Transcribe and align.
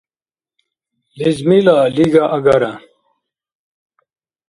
Лезмила 1.19 1.77
лига 1.95 2.25
агара. 2.35 2.73